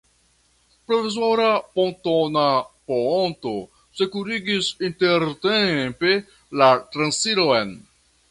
Provizora 0.91 1.49
pontona 1.79 2.45
poonto 2.91 3.53
sekurigis 4.01 4.71
intertempe 4.89 6.17
la 6.63 6.73
transiron. 6.97 7.77